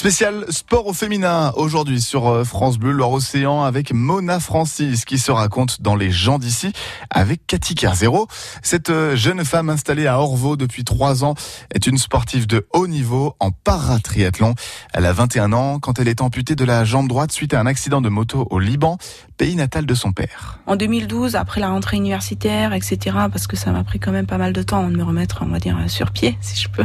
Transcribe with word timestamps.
Spécial 0.00 0.46
sport 0.48 0.86
au 0.86 0.94
féminin 0.94 1.52
aujourd'hui 1.56 2.00
sur 2.00 2.26
euh, 2.26 2.42
France 2.42 2.78
Bleu 2.78 2.92
Loire-Océan 2.92 3.64
avec 3.64 3.92
Mona 3.92 4.40
Francis 4.40 5.04
qui 5.04 5.18
se 5.18 5.30
raconte 5.30 5.82
dans 5.82 5.94
Les 5.94 6.10
gens 6.10 6.38
d'ici 6.38 6.72
avec 7.10 7.46
Cathy 7.46 7.74
Kerzero. 7.74 8.26
Cette 8.62 8.88
euh, 8.88 9.14
jeune 9.14 9.44
femme 9.44 9.68
installée 9.68 10.06
à 10.06 10.18
Orvaux 10.18 10.56
depuis 10.56 10.84
trois 10.84 11.22
ans 11.22 11.34
est 11.74 11.86
une 11.86 11.98
sportive 11.98 12.46
de 12.46 12.66
haut 12.72 12.86
niveau 12.86 13.36
en 13.40 13.50
paratriathlon. 13.50 14.54
Elle 14.94 15.04
a 15.04 15.12
21 15.12 15.52
ans 15.52 15.78
quand 15.78 15.98
elle 15.98 16.08
est 16.08 16.22
amputée 16.22 16.54
de 16.54 16.64
la 16.64 16.86
jambe 16.86 17.06
droite 17.06 17.30
suite 17.30 17.52
à 17.52 17.60
un 17.60 17.66
accident 17.66 18.00
de 18.00 18.08
moto 18.08 18.48
au 18.48 18.58
Liban, 18.58 18.96
pays 19.40 19.56
natal 19.56 19.86
de 19.86 19.94
son 19.94 20.12
père. 20.12 20.58
En 20.66 20.76
2012, 20.76 21.34
après 21.34 21.62
la 21.62 21.70
rentrée 21.70 21.96
universitaire, 21.96 22.74
etc., 22.74 22.98
parce 23.32 23.46
que 23.46 23.56
ça 23.56 23.72
m'a 23.72 23.84
pris 23.84 23.98
quand 23.98 24.12
même 24.12 24.26
pas 24.26 24.36
mal 24.36 24.52
de 24.52 24.62
temps 24.62 24.86
de 24.86 24.94
me 24.94 25.02
remettre, 25.02 25.38
on 25.40 25.46
va 25.46 25.58
dire, 25.58 25.78
sur 25.86 26.10
pied, 26.10 26.36
si 26.42 26.60
je 26.60 26.68
peux, 26.68 26.84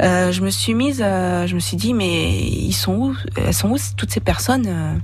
euh, 0.00 0.32
je 0.32 0.40
me 0.40 0.48
suis 0.48 0.72
mise, 0.72 1.00
je 1.00 1.54
me 1.54 1.60
suis 1.60 1.76
dit, 1.76 1.92
mais 1.92 2.34
ils 2.40 2.72
sont 2.72 2.94
où 2.94 3.16
Elles 3.36 3.52
sont 3.52 3.68
où 3.68 3.76
toutes 3.94 4.10
ces 4.10 4.20
personnes 4.20 4.64
euh, 4.66 4.94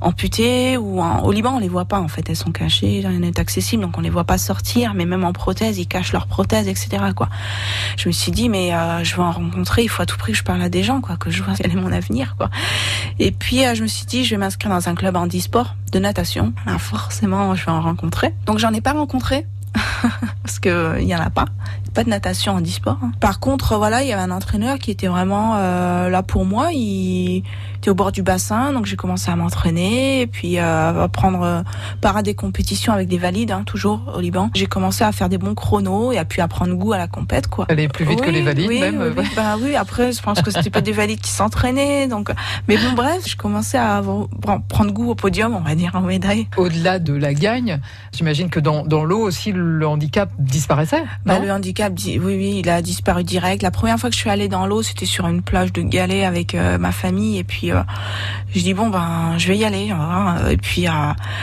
amputées 0.00 0.76
ou 0.76 1.02
au 1.02 1.32
Liban 1.32 1.54
on 1.56 1.58
les 1.58 1.68
voit 1.68 1.84
pas 1.84 2.00
en 2.00 2.08
fait, 2.08 2.28
elles 2.28 2.36
sont 2.36 2.52
cachées, 2.52 3.02
rien 3.06 3.18
n'est 3.18 3.38
accessible 3.38 3.82
donc 3.82 3.96
on 3.98 4.00
les 4.00 4.10
voit 4.10 4.24
pas 4.24 4.38
sortir, 4.38 4.94
mais 4.94 5.04
même 5.04 5.24
en 5.24 5.32
prothèse 5.32 5.78
ils 5.78 5.86
cachent 5.86 6.12
leurs 6.12 6.26
prothèses 6.26 6.68
etc 6.68 6.98
quoi. 7.14 7.28
Je 7.96 8.08
me 8.08 8.12
suis 8.12 8.32
dit 8.32 8.48
mais 8.48 8.74
euh, 8.74 9.04
je 9.04 9.16
veux 9.16 9.22
en 9.22 9.32
rencontrer, 9.32 9.82
il 9.82 9.88
faut 9.88 10.02
à 10.02 10.06
tout 10.06 10.16
prix 10.16 10.32
que 10.32 10.38
je 10.38 10.44
parle 10.44 10.62
à 10.62 10.68
des 10.68 10.82
gens 10.82 11.00
quoi, 11.00 11.16
que 11.16 11.30
je 11.30 11.42
vois 11.42 11.54
quel 11.60 11.70
est 11.70 11.80
mon 11.80 11.92
avenir 11.92 12.36
quoi. 12.36 12.50
Et 13.18 13.30
puis 13.32 13.64
euh, 13.66 13.74
je 13.74 13.82
me 13.82 13.88
suis 13.88 14.06
dit 14.06 14.24
je 14.24 14.30
vais 14.30 14.38
m'inscrire 14.38 14.70
dans 14.70 14.88
un 14.88 14.94
club 14.94 15.16
handisport 15.16 15.74
de 15.92 15.98
natation, 15.98 16.52
forcément 16.78 17.54
je 17.54 17.64
vais 17.64 17.72
en 17.72 17.80
rencontrer. 17.80 18.34
Donc 18.46 18.58
j'en 18.58 18.72
ai 18.72 18.80
pas 18.80 18.92
rencontré 18.92 19.46
parce 20.42 20.58
que 20.58 20.96
il 21.00 21.06
y 21.06 21.14
en 21.14 21.20
a 21.20 21.30
pas 21.30 21.46
pas 21.94 22.04
de 22.04 22.08
natation 22.08 22.52
en 22.52 22.62
e-sport. 22.62 22.98
Hein. 23.02 23.12
Par 23.20 23.40
contre, 23.40 23.76
voilà, 23.76 24.02
il 24.02 24.08
y 24.08 24.12
avait 24.12 24.22
un 24.22 24.30
entraîneur 24.30 24.78
qui 24.78 24.90
était 24.90 25.08
vraiment 25.08 25.56
euh, 25.56 26.08
là 26.08 26.22
pour 26.22 26.44
moi. 26.44 26.72
Il 26.72 27.42
était 27.76 27.90
au 27.90 27.94
bord 27.94 28.12
du 28.12 28.22
bassin, 28.22 28.72
donc 28.72 28.86
j'ai 28.86 28.96
commencé 28.96 29.30
à 29.30 29.36
m'entraîner 29.36 30.20
et 30.20 30.26
puis 30.26 30.58
euh, 30.58 31.04
à 31.04 31.08
prendre 31.08 31.42
euh, 31.42 31.62
part 32.00 32.16
à 32.16 32.22
des 32.22 32.34
compétitions 32.34 32.92
avec 32.92 33.08
des 33.08 33.18
valides, 33.18 33.50
hein, 33.50 33.62
toujours 33.64 34.12
au 34.14 34.20
Liban. 34.20 34.50
J'ai 34.54 34.66
commencé 34.66 35.02
à 35.02 35.12
faire 35.12 35.28
des 35.28 35.38
bons 35.38 35.54
chronos 35.54 36.12
et 36.12 36.18
à 36.18 36.24
puis 36.24 36.40
à 36.40 36.48
prendre 36.48 36.74
goût 36.74 36.92
à 36.92 36.98
la 36.98 37.08
compète, 37.08 37.48
quoi. 37.48 37.66
Aller 37.68 37.88
plus 37.88 38.04
vite 38.04 38.20
que 38.20 38.30
les 38.30 38.42
valides, 38.42 38.68
oui, 38.68 38.80
même. 38.80 39.14
Oui, 39.16 39.24
bah, 39.34 39.56
oui, 39.60 39.74
après, 39.74 40.12
je 40.12 40.22
pense 40.22 40.42
que 40.42 40.50
c'était 40.50 40.70
pas 40.70 40.80
des 40.80 40.92
valides 40.92 41.20
qui 41.20 41.30
s'entraînaient, 41.30 42.06
donc. 42.06 42.30
Mais 42.68 42.76
bon, 42.76 42.92
bref, 42.94 43.22
je 43.26 43.36
commençais 43.36 43.78
à 43.78 44.02
prendre 44.68 44.92
goût 44.92 45.10
au 45.10 45.14
podium, 45.14 45.56
on 45.56 45.60
va 45.60 45.74
dire, 45.74 45.92
en 45.94 46.02
médaille. 46.02 46.46
Au-delà 46.56 46.98
de 46.98 47.14
la 47.14 47.34
gagne, 47.34 47.80
j'imagine 48.12 48.50
que 48.50 48.60
dans, 48.60 48.84
dans 48.84 49.04
l'eau 49.04 49.20
aussi, 49.20 49.52
le 49.52 49.86
handicap 49.86 50.30
disparaissait. 50.38 51.02
Bah, 51.24 51.38
le 51.38 51.50
handicap 51.50 51.79
oui, 51.88 52.18
oui, 52.18 52.56
il 52.58 52.68
a 52.68 52.82
disparu 52.82 53.24
direct. 53.24 53.62
La 53.62 53.70
première 53.70 53.98
fois 53.98 54.10
que 54.10 54.14
je 54.14 54.20
suis 54.20 54.30
allée 54.30 54.48
dans 54.48 54.66
l'eau, 54.66 54.82
c'était 54.82 55.06
sur 55.06 55.26
une 55.26 55.42
plage 55.42 55.72
de 55.72 55.82
galets 55.82 56.24
avec 56.24 56.54
euh, 56.54 56.78
ma 56.78 56.92
famille. 56.92 57.38
Et 57.38 57.44
puis, 57.44 57.70
euh, 57.70 57.80
je 58.54 58.60
dis, 58.60 58.74
bon, 58.74 58.88
ben, 58.88 59.34
je 59.38 59.48
vais 59.48 59.56
y 59.56 59.64
aller. 59.64 59.92
Et 60.50 60.56
puis, 60.56 60.88
euh, 60.88 60.90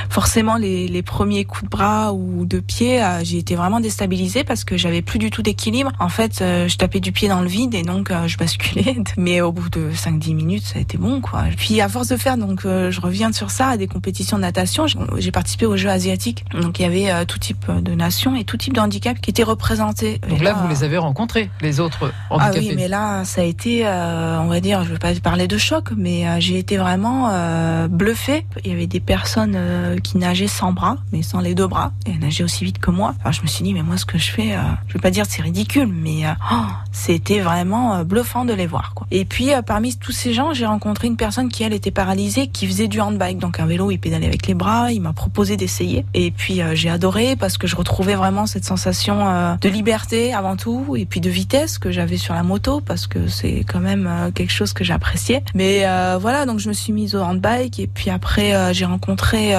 forcément, 0.09 0.57
les, 0.57 1.01
premiers 1.01 1.45
coups 1.45 1.63
de 1.63 1.69
bras 1.69 2.11
ou 2.13 2.45
de 2.45 2.59
pied, 2.59 3.01
j'ai 3.23 3.37
été 3.37 3.55
vraiment 3.55 3.79
déstabilisée 3.79 4.43
parce 4.43 4.63
que 4.63 4.75
j'avais 4.77 5.01
plus 5.01 5.19
du 5.19 5.29
tout 5.29 5.41
d'équilibre. 5.41 5.91
En 5.99 6.09
fait, 6.09 6.39
je 6.39 6.75
tapais 6.75 6.99
du 6.99 7.11
pied 7.11 7.29
dans 7.29 7.41
le 7.41 7.47
vide 7.47 7.73
et 7.75 7.83
donc 7.83 8.11
je 8.25 8.37
basculais. 8.37 8.97
Mais 9.17 9.39
au 9.41 9.51
bout 9.51 9.69
de 9.69 9.91
5-10 9.91 10.35
minutes, 10.35 10.63
ça 10.63 10.79
a 10.79 10.81
été 10.81 10.97
bon, 10.97 11.21
quoi. 11.21 11.45
Puis, 11.55 11.79
à 11.79 11.87
force 11.87 12.09
de 12.09 12.17
faire, 12.17 12.37
donc, 12.37 12.61
je 12.63 12.99
reviens 12.99 13.31
sur 13.31 13.51
ça, 13.51 13.69
à 13.69 13.77
des 13.77 13.87
compétitions 13.87 14.37
de 14.37 14.41
natation, 14.41 14.85
j'ai 15.17 15.31
participé 15.31 15.65
aux 15.65 15.77
Jeux 15.77 15.89
asiatiques. 15.89 16.43
Donc, 16.59 16.79
il 16.79 16.81
y 16.81 16.85
avait 16.85 17.25
tout 17.25 17.39
type 17.39 17.71
de 17.71 17.93
nations 17.93 18.35
et 18.35 18.43
tout 18.43 18.57
type 18.57 18.73
de 18.73 18.81
handicap 18.81 19.19
qui 19.21 19.29
étaient 19.29 19.43
représentés. 19.43 20.19
Donc 20.27 20.41
là, 20.41 20.53
vous 20.53 20.67
les 20.67 20.83
avez 20.83 20.97
rencontrés, 20.97 21.49
les 21.61 21.79
autres 21.79 22.11
handicapés. 22.29 22.57
Ah 22.57 22.59
oui, 22.59 22.73
mais 22.75 22.87
là, 22.87 23.23
ça 23.25 23.41
a 23.41 23.43
été, 23.43 23.85
euh, 23.85 24.39
on 24.39 24.47
va 24.47 24.59
dire, 24.59 24.83
je 24.83 24.89
ne 24.89 24.93
veux 24.93 24.99
pas 24.99 25.13
parler 25.21 25.47
de 25.47 25.57
choc, 25.57 25.89
mais 25.95 26.27
euh, 26.27 26.39
j'ai 26.39 26.57
été 26.57 26.77
vraiment 26.77 27.29
euh, 27.31 27.87
bluffée. 27.87 28.45
Il 28.63 28.71
y 28.71 28.73
avait 28.73 28.87
des 28.87 28.99
personnes 28.99 29.55
euh, 29.55 29.97
qui 29.97 30.17
nageaient 30.17 30.47
sans 30.47 30.71
bras, 30.71 30.97
mais 31.11 31.21
sans 31.21 31.39
les 31.39 31.55
deux 31.55 31.67
bras, 31.67 31.91
et 32.05 32.11
elles 32.11 32.19
nageaient 32.19 32.43
aussi 32.43 32.63
vite 32.63 32.79
que 32.79 32.91
moi. 32.91 33.15
Alors 33.21 33.33
je 33.33 33.41
me 33.41 33.47
suis 33.47 33.63
dit, 33.63 33.73
mais 33.73 33.83
moi, 33.83 33.97
ce 33.97 34.05
que 34.05 34.17
je 34.17 34.31
fais, 34.31 34.55
je 34.87 34.93
veux 34.93 34.99
pas 34.99 35.11
dire 35.11 35.25
c'est 35.27 35.41
ridicule, 35.41 35.87
mais 35.87 36.23
oh, 36.51 36.55
c'était 36.91 37.39
vraiment 37.39 38.03
bluffant 38.03 38.45
de 38.45 38.53
les 38.53 38.67
voir. 38.67 38.93
Quoi. 38.93 39.07
Et 39.11 39.25
puis, 39.25 39.51
parmi 39.65 39.95
tous 39.95 40.11
ces 40.11 40.33
gens, 40.33 40.53
j'ai 40.53 40.65
rencontré 40.65 41.07
une 41.07 41.17
personne 41.17 41.49
qui, 41.49 41.63
elle, 41.63 41.73
était 41.73 41.91
paralysée, 41.91 42.47
qui 42.47 42.67
faisait 42.67 42.87
du 42.87 42.99
handbike, 43.01 43.39
donc 43.39 43.59
un 43.59 43.65
vélo, 43.65 43.91
il 43.91 43.97
pédalait 43.97 44.27
avec 44.27 44.47
les 44.47 44.53
bras. 44.53 44.91
Il 44.91 45.01
m'a 45.01 45.13
proposé 45.13 45.57
d'essayer, 45.57 46.05
et 46.13 46.31
puis 46.31 46.61
j'ai 46.73 46.89
adoré 46.89 47.35
parce 47.35 47.57
que 47.57 47.67
je 47.67 47.75
retrouvais 47.75 48.15
vraiment 48.15 48.45
cette 48.45 48.65
sensation 48.65 49.57
de 49.59 49.69
liberté 49.69 50.16
avant 50.33 50.55
tout, 50.55 50.95
et 50.97 51.05
puis 51.05 51.21
de 51.21 51.29
vitesse 51.29 51.77
que 51.77 51.91
j'avais 51.91 52.17
sur 52.17 52.33
la 52.33 52.43
moto, 52.43 52.81
parce 52.81 53.07
que 53.07 53.27
c'est 53.27 53.63
quand 53.67 53.79
même 53.79 54.07
euh, 54.07 54.31
quelque 54.31 54.51
chose 54.51 54.73
que 54.73 54.83
j'appréciais. 54.83 55.43
Mais 55.53 55.81
euh, 55.85 56.17
voilà, 56.19 56.45
donc 56.45 56.59
je 56.59 56.67
me 56.67 56.73
suis 56.73 56.93
mise 56.93 57.15
au 57.15 57.21
handbike, 57.21 57.79
et 57.79 57.87
puis 57.87 58.09
après 58.09 58.55
euh, 58.55 58.73
j'ai 58.73 58.85
rencontré... 58.85 59.55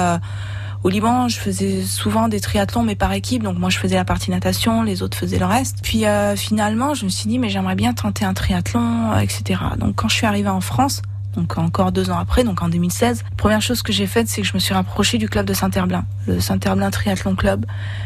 Au 0.81 0.87
Liban, 0.87 1.27
je 1.27 1.37
faisais 1.37 1.83
souvent 1.83 2.29
des 2.29 2.39
triathlons, 2.39 2.83
mais 2.83 2.95
par 2.95 3.11
équipe. 3.11 3.43
Donc 3.43 3.57
moi, 3.57 3.69
je 3.69 3.77
faisais 3.77 3.97
la 3.97 4.05
partie 4.05 4.31
natation, 4.31 4.81
les 4.81 5.03
autres 5.03 5.17
faisaient 5.17 5.37
le 5.37 5.45
reste. 5.45 5.79
Puis 5.83 6.05
finalement, 6.37 6.93
je 6.93 7.03
me 7.03 7.09
suis 7.09 7.27
dit, 7.27 7.37
mais 7.37 7.49
j'aimerais 7.49 7.75
bien 7.75 7.93
tenter 7.93 8.23
un 8.23 8.33
triathlon, 8.33 9.19
etc. 9.19 9.59
Donc 9.77 9.95
quand 9.95 10.07
je 10.07 10.15
suis 10.15 10.25
arrivée 10.25 10.47
en 10.47 10.61
France, 10.61 11.01
donc 11.35 11.57
encore 11.57 11.91
deux 11.91 12.09
ans 12.09 12.17
après, 12.17 12.43
donc 12.43 12.61
en 12.61 12.69
2016. 12.69 13.23
première 13.37 13.61
chose 13.61 13.81
que 13.81 13.91
j'ai 13.91 14.07
faite, 14.07 14.27
c'est 14.27 14.41
que 14.41 14.47
je 14.47 14.53
me 14.53 14.59
suis 14.59 14.73
rapprochée 14.73 15.17
du 15.17 15.29
club 15.29 15.45
de 15.45 15.53
Saint-Herblain, 15.53 16.05
le 16.27 16.39
Saint-Herblain 16.39 16.89
Triathlon 16.89 17.35
Club. 17.35 17.65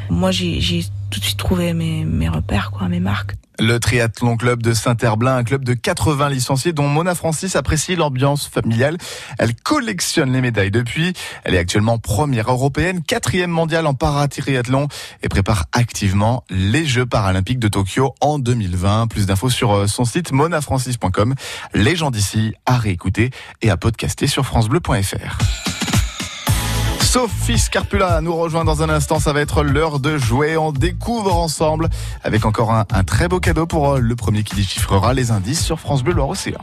Moi, 0.10 0.32
j'ai 0.32 0.86
tout 1.10 1.20
de 1.20 1.26
suite 1.26 1.38
trouvé 1.38 1.74
mes, 1.74 2.06
mes 2.06 2.30
repères, 2.30 2.72
quoi, 2.72 2.88
mes 2.88 3.00
marques. 3.00 3.36
Le 3.66 3.80
Triathlon 3.80 4.36
Club 4.36 4.62
de 4.62 4.74
Saint-Herblain, 4.74 5.38
un 5.38 5.46
club 5.46 5.64
de 5.64 5.74
80 5.74 6.28
licenciés 6.28 6.74
dont 6.74 6.90
Mona 6.90 7.16
Francis 7.16 7.56
apprécie 7.56 7.96
l'ambiance 7.96 8.46
familiale. 8.46 8.98
Elle 9.40 9.56
collectionne 9.56 10.34
les 10.34 10.42
médailles 10.42 10.70
depuis. 10.70 11.14
Elle 11.46 11.56
est 11.56 11.60
actuellement 11.60 11.98
première 11.98 12.52
européenne, 12.52 13.02
quatrième 13.02 13.52
mondiale 13.52 13.88
en 13.88 13.94
paratriathlon 13.94 14.90
et 15.22 15.30
prépare 15.30 15.68
activement 15.72 16.44
les 16.50 16.86
Jeux 16.86 17.06
paralympiques 17.06 17.60
de 17.60 17.70
Tokyo 17.70 18.14
en 18.20 18.38
2020. 18.38 19.08
Plus 19.08 19.28
d'infos 19.28 19.50
sur 19.50 19.72
euh, 19.72 19.88
son 19.88 20.04
site 20.04 20.34
monafrancis.com. 20.34 21.34
Les 21.74 21.96
gens 21.96 22.12
d'ici 22.12 22.56
à 22.66 22.78
réécouter 22.78 23.32
et 23.62 23.70
à 23.70 23.78
podcaster 23.78 24.28
sur 24.28 24.46
francebleu.fr. 24.46 25.73
Sophie 27.14 27.60
Scarpula 27.60 28.22
nous 28.22 28.36
rejoint 28.36 28.66
dans 28.66 28.82
un 28.82 28.90
instant. 28.90 29.20
Ça 29.20 29.34
va 29.34 29.42
être 29.42 29.62
l'heure 29.62 30.00
de 30.00 30.18
jouer. 30.18 30.58
On 30.58 30.72
découvre 30.72 31.36
ensemble 31.36 31.90
avec 32.24 32.44
encore 32.44 32.72
un, 32.72 33.04
très 33.04 33.28
beau 33.28 33.40
cadeau 33.40 33.68
pour 33.68 33.92
euh, 33.92 34.00
le 34.00 34.16
premier 34.16 34.42
qui 34.42 34.56
déchiffrera 34.56 35.14
les 35.14 35.30
indices 35.30 35.64
sur 35.64 35.80
France 35.80 36.02
Bleu 36.02 36.14
Loire-Océan. 36.14 36.58